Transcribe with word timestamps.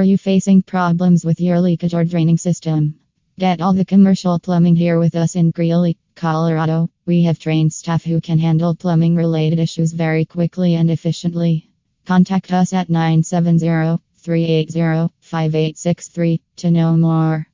Are 0.00 0.12
you 0.12 0.16
facing 0.16 0.62
problems 0.62 1.26
with 1.26 1.42
your 1.42 1.60
leakage 1.60 1.92
or 1.92 2.06
draining 2.06 2.38
system? 2.38 2.94
Get 3.38 3.60
all 3.60 3.74
the 3.74 3.84
commercial 3.84 4.38
plumbing 4.38 4.74
here 4.74 4.98
with 4.98 5.14
us 5.14 5.36
in 5.36 5.50
Greeley, 5.50 5.98
Colorado. 6.14 6.88
We 7.04 7.24
have 7.24 7.38
trained 7.38 7.74
staff 7.74 8.02
who 8.04 8.18
can 8.22 8.38
handle 8.38 8.74
plumbing 8.74 9.14
related 9.14 9.58
issues 9.58 9.92
very 9.92 10.24
quickly 10.24 10.74
and 10.74 10.90
efficiently. 10.90 11.68
Contact 12.06 12.50
us 12.50 12.72
at 12.72 12.88
970 12.88 13.98
380 14.16 15.12
5863 15.20 16.40
to 16.56 16.70
know 16.70 16.96
more. 16.96 17.46